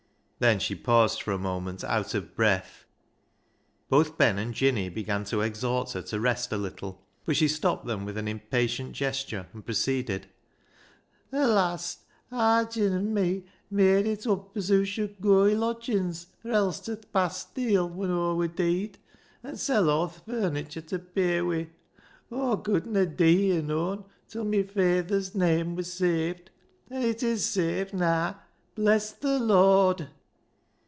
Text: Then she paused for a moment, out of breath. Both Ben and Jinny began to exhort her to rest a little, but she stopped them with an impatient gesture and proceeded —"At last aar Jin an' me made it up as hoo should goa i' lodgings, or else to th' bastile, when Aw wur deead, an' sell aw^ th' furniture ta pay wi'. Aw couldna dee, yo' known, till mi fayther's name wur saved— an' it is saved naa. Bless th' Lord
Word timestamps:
Then 0.43 0.57
she 0.57 0.73
paused 0.73 1.21
for 1.21 1.31
a 1.33 1.37
moment, 1.37 1.83
out 1.83 2.15
of 2.15 2.35
breath. 2.35 2.85
Both 3.89 4.17
Ben 4.17 4.39
and 4.39 4.55
Jinny 4.55 4.89
began 4.89 5.23
to 5.25 5.41
exhort 5.41 5.91
her 5.91 6.01
to 6.01 6.19
rest 6.19 6.51
a 6.51 6.57
little, 6.57 7.05
but 7.27 7.35
she 7.37 7.47
stopped 7.47 7.85
them 7.85 8.05
with 8.05 8.17
an 8.17 8.27
impatient 8.27 8.93
gesture 8.93 9.45
and 9.53 9.63
proceeded 9.63 10.25
—"At 11.31 11.45
last 11.47 11.99
aar 12.31 12.65
Jin 12.65 12.91
an' 12.91 13.13
me 13.13 13.43
made 13.69 14.07
it 14.07 14.25
up 14.25 14.57
as 14.57 14.69
hoo 14.69 14.83
should 14.83 15.21
goa 15.21 15.51
i' 15.51 15.53
lodgings, 15.53 16.25
or 16.43 16.49
else 16.53 16.79
to 16.79 16.95
th' 16.95 17.11
bastile, 17.11 17.87
when 17.87 18.09
Aw 18.09 18.33
wur 18.33 18.47
deead, 18.47 18.97
an' 19.43 19.57
sell 19.57 19.85
aw^ 19.85 20.11
th' 20.11 20.25
furniture 20.25 20.81
ta 20.81 20.97
pay 20.97 21.41
wi'. 21.41 21.69
Aw 22.31 22.55
couldna 22.55 23.05
dee, 23.05 23.53
yo' 23.53 23.61
known, 23.61 24.05
till 24.27 24.45
mi 24.45 24.63
fayther's 24.63 25.35
name 25.35 25.75
wur 25.75 25.83
saved— 25.83 26.49
an' 26.89 27.03
it 27.03 27.21
is 27.21 27.45
saved 27.45 27.93
naa. 27.93 28.33
Bless 28.73 29.11
th' 29.13 29.23
Lord 29.39 30.07